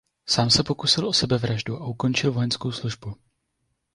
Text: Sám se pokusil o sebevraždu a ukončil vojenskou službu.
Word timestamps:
Sám 0.29 0.49
se 0.49 0.63
pokusil 0.63 1.07
o 1.07 1.13
sebevraždu 1.13 1.77
a 1.77 1.87
ukončil 1.87 2.31
vojenskou 2.31 2.71
službu. 2.71 3.15